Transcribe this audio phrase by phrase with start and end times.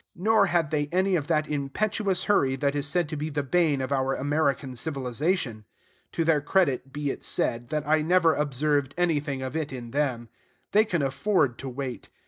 [0.15, 3.81] Nor had they any of that impetuous hurry that is said to be the bane
[3.81, 5.63] of our American civilization.
[6.13, 10.29] To their credit be it said, that I never observed anything of it in them.
[10.71, 12.09] They can afford to wait.